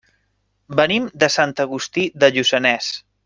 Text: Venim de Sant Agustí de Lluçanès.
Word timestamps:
Venim 0.79 1.05
de 1.25 1.29
Sant 1.35 1.53
Agustí 1.67 2.07
de 2.25 2.31
Lluçanès. 2.37 2.89